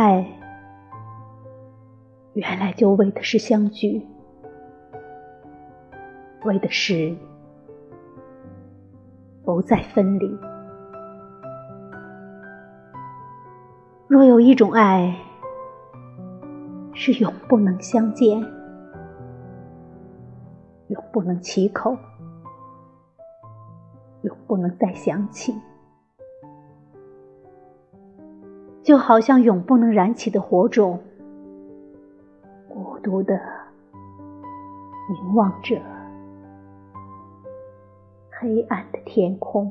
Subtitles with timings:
[0.00, 0.24] 爱
[2.34, 4.00] 原来就为的是相聚，
[6.44, 7.16] 为的是
[9.44, 10.38] 不再分离。
[14.06, 15.12] 若有一种爱
[16.94, 18.40] 是永不能相见，
[20.86, 21.96] 永不能启口，
[24.22, 25.52] 永不能再想起，
[28.88, 30.98] 就好像永不能燃起的火种，
[32.70, 33.38] 孤独的
[35.10, 35.78] 凝望着
[38.30, 39.70] 黑暗的天空。